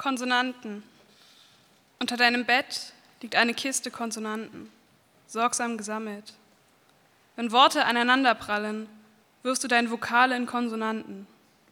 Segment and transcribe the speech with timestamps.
[0.00, 0.82] Konsonanten.
[1.98, 4.70] Unter deinem Bett liegt eine Kiste Konsonanten,
[5.26, 6.32] sorgsam gesammelt.
[7.36, 8.88] Wenn Worte aneinanderprallen,
[9.42, 11.26] wirfst du deine Vokale in Konsonanten,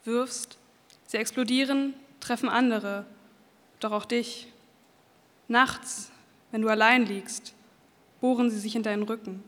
[0.04, 0.58] wirfst,
[1.06, 3.06] sie explodieren, treffen andere,
[3.80, 4.52] doch auch dich.
[5.48, 6.10] Nachts,
[6.50, 7.54] wenn du allein liegst,
[8.20, 9.42] bohren sie sich in deinen Rücken.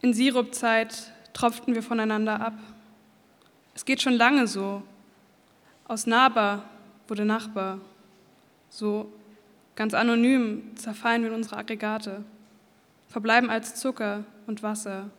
[0.00, 2.54] In Sirupzeit tropften wir voneinander ab.
[3.74, 4.82] Es geht schon lange so.
[5.84, 6.64] Aus Nahbar
[7.08, 7.78] wurde Nachbar.
[8.68, 9.12] So
[9.76, 12.24] ganz anonym zerfallen wir in unsere Aggregate,
[13.08, 15.10] verbleiben als Zucker und Wasser,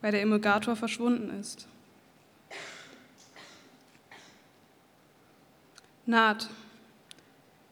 [0.00, 1.66] weil der Emulgator verschwunden ist.
[6.06, 6.48] Naht.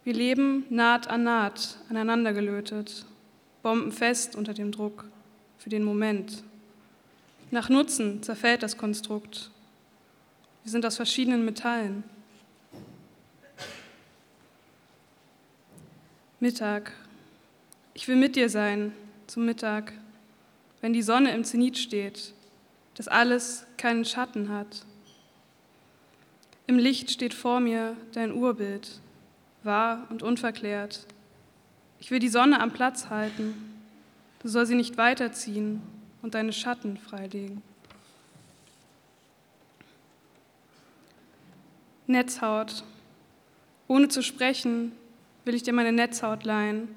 [0.04, 3.04] Wir leben Naht an Naht, aneinander gelötet,
[3.62, 5.04] bombenfest unter dem Druck
[5.58, 6.42] für den Moment.
[7.50, 9.50] Nach Nutzen zerfällt das Konstrukt.
[10.68, 12.04] Wir sind aus verschiedenen Metallen.
[16.40, 16.92] Mittag.
[17.94, 18.92] Ich will mit dir sein
[19.26, 19.94] zum Mittag,
[20.82, 22.34] wenn die Sonne im Zenit steht,
[22.96, 24.84] dass alles keinen Schatten hat.
[26.66, 29.00] Im Licht steht vor mir dein Urbild,
[29.62, 31.06] wahr und unverklärt.
[31.98, 33.54] Ich will die Sonne am Platz halten.
[34.42, 35.80] Du soll sie nicht weiterziehen
[36.20, 37.62] und deine Schatten freilegen.
[42.08, 42.84] Netzhaut.
[43.86, 44.92] Ohne zu sprechen,
[45.44, 46.88] will ich dir meine Netzhaut leihen,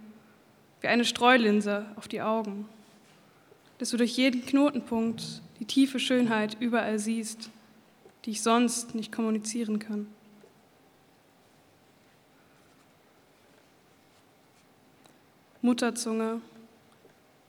[0.79, 2.67] wie eine Streulinse auf die Augen,
[3.77, 7.49] dass du durch jeden Knotenpunkt die tiefe Schönheit überall siehst,
[8.23, 10.07] die ich sonst nicht kommunizieren kann.
[15.61, 16.41] Mutterzunge,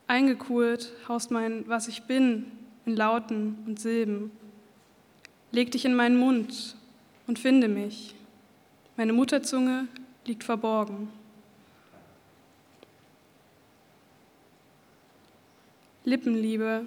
[0.09, 2.51] eingekurt haust mein Was ich bin
[2.87, 4.33] in Lauten und Silben.
[5.53, 6.77] Leg dich in meinen Mund
[7.33, 8.15] und finde mich.
[8.99, 9.89] Meine Mutterzunge
[10.27, 11.09] liegt verborgen.
[16.05, 16.85] Lippenliebe.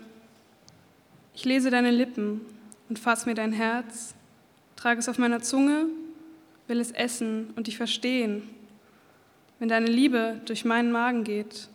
[1.34, 2.42] Ich lese deine Lippen
[2.90, 4.14] und fass mir dein Herz,
[4.76, 5.88] trage es auf meiner Zunge,
[6.68, 8.48] will es essen und dich verstehen.
[9.58, 11.70] Wenn deine Liebe durch meinen Magen geht,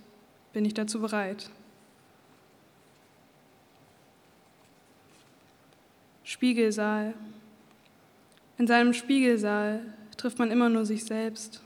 [0.53, 1.50] bin ich dazu bereit.
[6.23, 7.15] Spiegelsaal.
[8.60, 9.81] In seinem Spiegelsaal
[10.19, 11.62] trifft man immer nur sich selbst.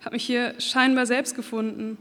[0.00, 1.96] Habe mich hier scheinbar selbst gefunden.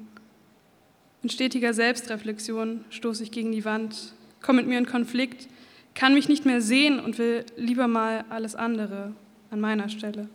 [1.21, 5.47] In stetiger Selbstreflexion stoße ich gegen die Wand, komme mit mir in Konflikt,
[5.93, 9.13] kann mich nicht mehr sehen und will lieber mal alles andere
[9.51, 10.27] an meiner Stelle.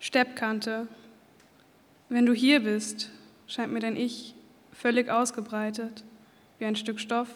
[0.00, 0.86] Steppkante.
[2.10, 3.08] Wenn du hier bist,
[3.46, 4.34] scheint mir dein Ich
[4.74, 6.04] völlig ausgebreitet,
[6.58, 7.30] wie ein Stück Stoff,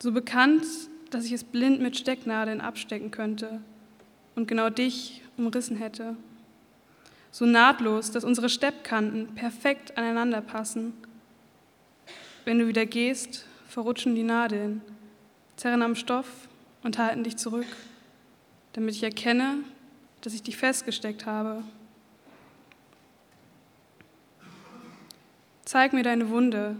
[0.00, 0.64] so bekannt,
[1.14, 3.60] dass ich es blind mit Stecknadeln abstecken könnte
[4.34, 6.16] und genau dich umrissen hätte.
[7.30, 10.92] So nahtlos, dass unsere Steppkanten perfekt aneinander passen.
[12.44, 14.82] Wenn du wieder gehst, verrutschen die Nadeln,
[15.56, 16.48] zerren am Stoff
[16.82, 17.66] und halten dich zurück,
[18.72, 19.58] damit ich erkenne,
[20.20, 21.62] dass ich dich festgesteckt habe.
[25.64, 26.76] Zeig mir deine Wunde.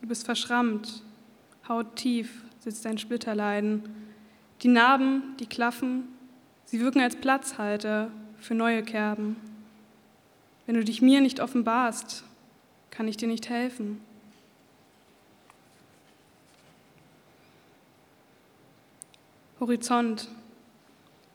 [0.00, 1.02] Du bist verschrammt,
[1.68, 3.82] hauttief sitzt dein Splitterleiden.
[4.62, 6.04] Die Narben, die klaffen,
[6.64, 9.36] sie wirken als Platzhalter für neue Kerben.
[10.66, 12.24] Wenn du dich mir nicht offenbarst,
[12.90, 14.00] kann ich dir nicht helfen.
[19.60, 20.28] Horizont.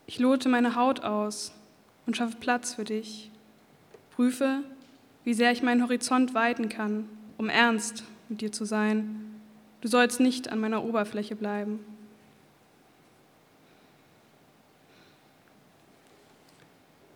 [0.06, 1.52] Ich lote meine Haut aus
[2.06, 3.30] und schaffe Platz für dich.
[4.14, 4.62] Prüfe,
[5.24, 7.08] wie sehr ich meinen Horizont weiten kann,
[7.38, 9.33] um ernst mit dir zu sein
[9.84, 11.84] Du sollst nicht an meiner Oberfläche bleiben.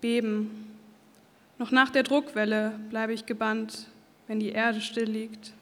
[0.03, 0.77] Beben.
[1.57, 3.87] Noch nach der Druckwelle bleibe ich gebannt,
[4.27, 5.55] wenn die Erde still liegt.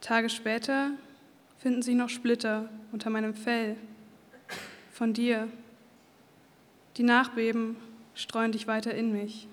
[0.00, 0.90] Tage später
[1.58, 3.76] finden sich noch Splitter unter meinem Fell
[4.90, 5.46] von dir.
[6.96, 7.76] Die Nachbeben
[8.16, 9.46] streuen dich weiter in mich.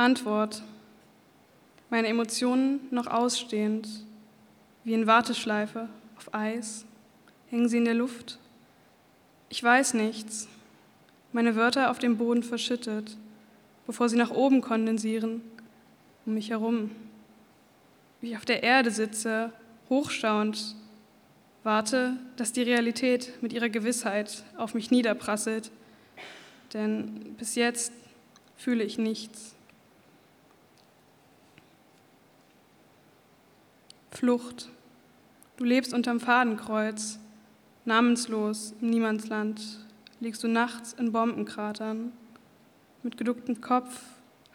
[0.00, 0.62] Antwort.
[1.90, 3.86] Meine Emotionen noch ausstehend,
[4.82, 6.86] wie in Warteschleife auf Eis,
[7.50, 8.38] hängen sie in der Luft.
[9.50, 10.48] Ich weiß nichts.
[11.32, 13.14] Meine Wörter auf dem Boden verschüttet,
[13.86, 15.42] bevor sie nach oben kondensieren,
[16.24, 16.90] um mich herum.
[18.22, 19.52] Wie ich auf der Erde sitze,
[19.90, 20.76] hochschauend,
[21.62, 25.70] warte, dass die Realität mit ihrer Gewissheit auf mich niederprasselt,
[26.72, 27.92] denn bis jetzt
[28.56, 29.56] fühle ich nichts.
[34.10, 34.68] Flucht.
[35.56, 37.18] Du lebst unterm Fadenkreuz,
[37.84, 39.60] namenslos im Niemandsland,
[40.20, 42.12] liegst du nachts in Bombenkratern.
[43.02, 44.02] Mit geducktem Kopf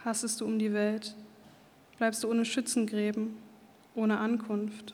[0.04, 1.16] hastest du um die Welt,
[1.98, 3.38] bleibst du ohne Schützengräben,
[3.96, 4.94] ohne Ankunft.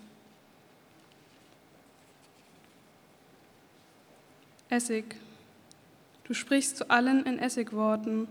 [4.69, 5.15] Essig.
[6.23, 8.29] Du sprichst zu allen in Essigworten,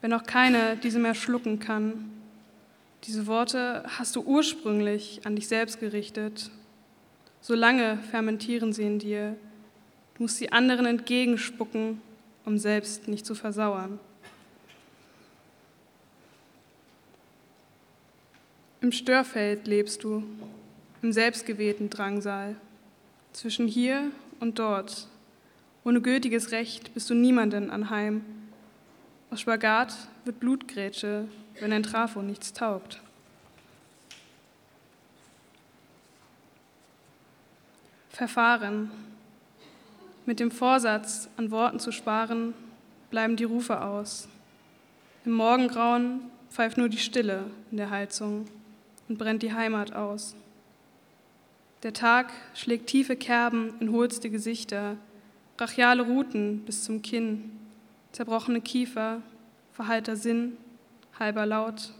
[0.00, 2.19] wenn auch keine diese mehr schlucken kann.
[3.04, 6.50] Diese Worte hast du ursprünglich an dich selbst gerichtet.
[7.40, 9.36] So lange fermentieren sie in dir.
[10.14, 12.02] Du musst sie anderen entgegenspucken,
[12.44, 13.98] um selbst nicht zu versauern.
[18.82, 20.22] Im Störfeld lebst du,
[21.02, 22.56] im selbstgewählten Drangsal,
[23.32, 24.10] zwischen hier
[24.40, 25.06] und dort,
[25.84, 28.24] ohne gültiges Recht bist du niemanden anheim.
[29.30, 29.94] Aus Spagat
[30.24, 33.00] wird Blutgrätsche, wenn ein Trafo nichts taugt.
[38.10, 38.90] Verfahren.
[40.26, 42.54] Mit dem Vorsatz, an Worten zu sparen,
[43.10, 44.28] bleiben die Rufe aus.
[45.24, 46.20] Im Morgengrauen
[46.50, 48.46] pfeift nur die Stille in der Heizung
[49.08, 50.34] und brennt die Heimat aus.
[51.82, 54.96] Der Tag schlägt tiefe Kerben in hohlste Gesichter,
[55.56, 57.50] brachiale Ruten bis zum Kinn,
[58.12, 59.22] zerbrochene Kiefer,
[59.72, 60.58] verheilter Sinn,
[61.20, 61.92] halber Laut.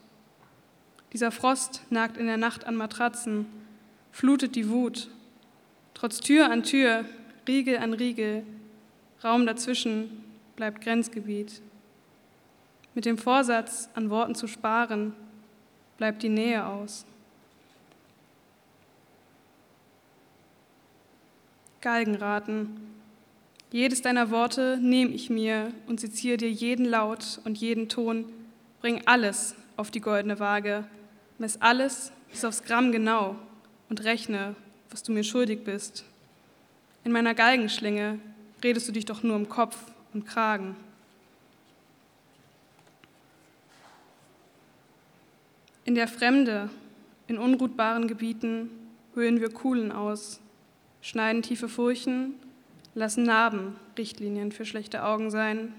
[1.13, 3.47] Dieser Frost nagt in der Nacht an Matratzen,
[4.11, 5.09] flutet die Wut.
[5.95, 7.05] Trotz Tür an Tür,
[7.47, 8.45] Riegel an Riegel,
[9.23, 10.25] Raum dazwischen
[10.57, 11.61] bleibt Grenzgebiet.
[12.95, 15.13] Mit dem Vorsatz, an Worten zu sparen,
[15.99, 17.05] bleibt die Nähe aus.
[21.83, 22.81] Galgenraten,
[23.71, 28.27] jedes deiner Worte nehme ich mir und seziere dir jeden Laut und jeden Ton,
[28.81, 30.85] bring alles auf die goldene Waage,
[31.39, 33.37] mess alles bis aufs Gramm genau
[33.89, 34.55] und rechne,
[34.91, 36.05] was du mir schuldig bist.
[37.05, 38.19] In meiner Galgenschlinge
[38.63, 39.77] redest du dich doch nur um Kopf
[40.13, 40.77] und Kragen.
[45.85, 46.69] In der Fremde,
[47.27, 48.71] in unruhtbaren Gebieten
[49.15, 50.41] höhlen wir Kuhlen aus,
[51.01, 52.35] schneiden tiefe Furchen
[52.95, 55.73] lassen Narben Richtlinien für schlechte Augen sein.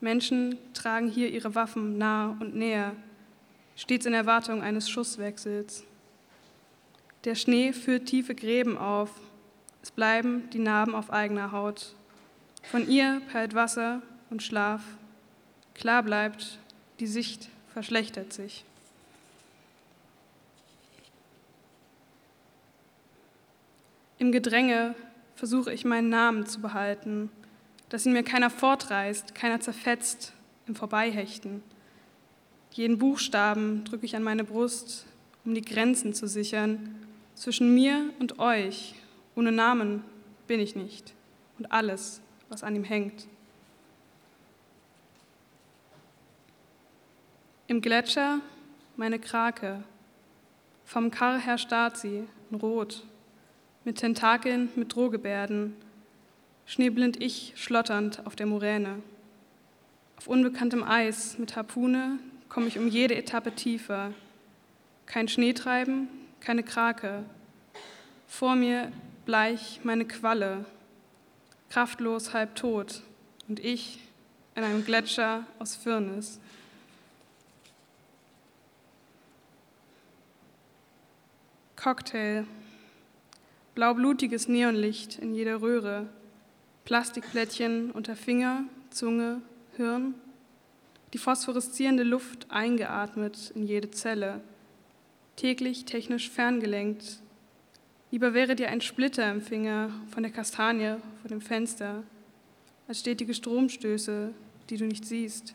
[0.00, 2.94] Menschen tragen hier ihre Waffen nah und näher,
[3.76, 5.84] stets in Erwartung eines Schusswechsels.
[7.24, 9.10] Der Schnee führt tiefe Gräben auf,
[9.82, 11.94] es bleiben die Narben auf eigener Haut.
[12.62, 14.82] Von ihr perlt Wasser und Schlaf.
[15.74, 16.58] Klar bleibt,
[17.00, 18.64] die Sicht verschlechtert sich.
[24.18, 24.94] Im Gedränge
[25.36, 27.30] versuche ich meinen Namen zu behalten,
[27.88, 30.32] dass ihn mir keiner fortreißt, keiner zerfetzt
[30.66, 31.62] im Vorbeihechten.
[32.72, 35.06] Jeden Buchstaben drücke ich an meine Brust,
[35.44, 36.94] um die Grenzen zu sichern.
[37.34, 38.94] Zwischen mir und euch,
[39.34, 40.04] ohne Namen
[40.46, 41.14] bin ich nicht
[41.58, 43.26] und alles, was an ihm hängt.
[47.66, 48.40] Im Gletscher
[48.96, 49.82] meine Krake,
[50.84, 53.04] vom Karr her starrt sie in Rot
[53.84, 55.76] mit Tentakeln, mit Drohgebärden,
[56.68, 59.02] schneeblind ich schlotternd auf der Moräne.
[60.18, 62.18] Auf unbekanntem Eis mit Harpune
[62.50, 64.12] komme ich um jede Etappe tiefer.
[65.06, 66.08] Kein Schneetreiben,
[66.40, 67.24] keine Krake.
[68.26, 68.92] Vor mir
[69.24, 70.66] bleich meine Qualle,
[71.70, 73.02] kraftlos halb tot
[73.48, 74.00] und ich
[74.54, 76.38] in einem Gletscher aus Firnis.
[81.76, 82.44] Cocktail
[83.74, 86.08] blaublutiges Neonlicht in jeder Röhre,
[86.88, 89.42] Plastikplättchen unter Finger, Zunge,
[89.76, 90.14] Hirn,
[91.12, 94.40] die phosphoreszierende Luft eingeatmet in jede Zelle,
[95.36, 97.20] täglich technisch ferngelenkt.
[98.10, 102.04] Lieber wäre dir ein Splitter im Finger von der Kastanie vor dem Fenster,
[102.88, 104.32] als stetige Stromstöße,
[104.70, 105.52] die du nicht siehst.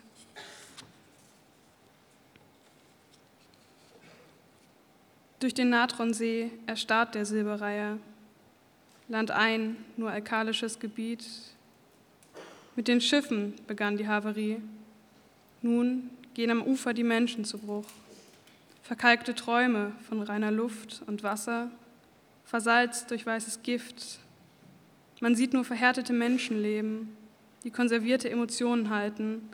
[5.40, 7.98] Durch den Natronsee erstarrt der Silberreiher.
[9.08, 11.26] Land ein, nur alkalisches Gebiet.
[12.76, 14.62] Mit den Schiffen begann die Havarie.
[15.62, 17.86] Nun gehen am Ufer die Menschen zu Bruch.
[18.82, 21.70] Verkalkte Träume von reiner Luft und Wasser,
[22.46, 24.20] versalzt durch weißes Gift.
[25.20, 27.16] Man sieht nur verhärtete Menschenleben,
[27.64, 29.50] die konservierte Emotionen halten.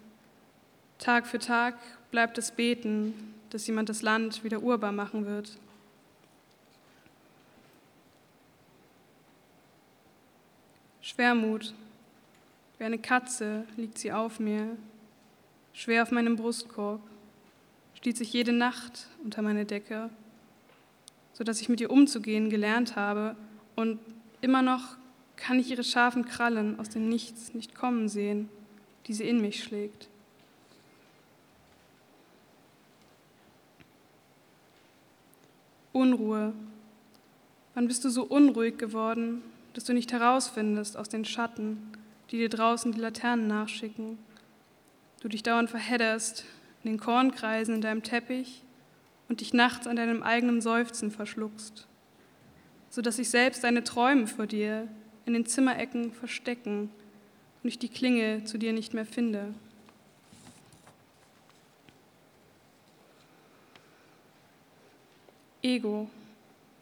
[0.98, 1.75] Tag für Tag
[2.12, 3.13] bleibt es beten,
[3.50, 5.58] dass jemand das Land wieder urbar machen wird.
[11.10, 11.74] Schwermut.
[12.78, 14.78] Wie eine Katze liegt sie auf mir,
[15.74, 17.01] schwer auf meinem Brustkorb,
[17.96, 20.12] stiehlt sich jede Nacht unter meine Decke.
[21.34, 23.36] sodass ich mit ihr umzugehen gelernt habe
[23.75, 23.98] und
[24.42, 24.98] immer noch
[25.36, 28.50] kann ich ihre scharfen Krallen aus dem Nichts nicht kommen sehen,
[29.08, 30.10] die sie in mich schlägt.
[35.92, 36.54] Unruhe.
[37.74, 39.42] Wann bist du so unruhig geworden,
[39.74, 41.78] dass du nicht herausfindest aus den Schatten,
[42.32, 44.18] die dir draußen die Laternen nachschicken?
[45.22, 46.46] Du dich dauernd verhedderst
[46.84, 48.64] in den Kornkreisen in deinem Teppich
[49.28, 51.88] und dich nachts an deinem eigenen Seufzen verschluckst,
[52.90, 54.88] sodass sich selbst deine Träume vor dir
[55.26, 56.90] in den Zimmerecken verstecken
[57.62, 59.54] und ich die Klinge zu dir nicht mehr finde.
[65.62, 66.10] Ego.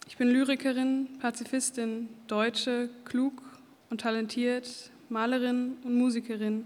[0.08, 3.42] Ich bin Lyrikerin, Pazifistin, Deutsche, klug
[3.90, 6.64] und talentiert, Malerin und Musikerin,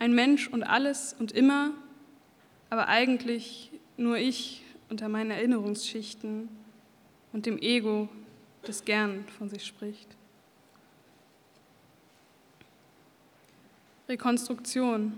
[0.00, 1.70] ein Mensch und alles und immer,
[2.70, 6.48] aber eigentlich nur ich unter meinen Erinnerungsschichten
[7.32, 8.08] und dem Ego,
[8.64, 10.08] das gern von sich spricht.
[14.08, 15.12] Rekonstruktion.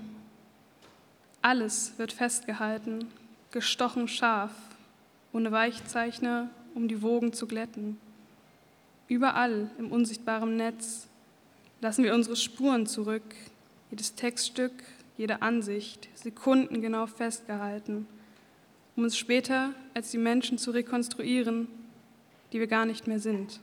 [1.41, 3.11] Alles wird festgehalten,
[3.53, 4.53] gestochen scharf,
[5.33, 7.99] ohne Weichzeichner, um die Wogen zu glätten.
[9.09, 11.09] Überall im unsichtbaren Netz
[11.81, 13.35] lassen wir unsere Spuren zurück,
[13.91, 14.73] jedes Textstück,
[15.17, 18.07] jede Ansicht, sekundengenau festgehalten,
[18.97, 21.69] um uns später als die Menschen zu rekonstruieren,
[22.53, 23.61] die wir gar nicht mehr sind.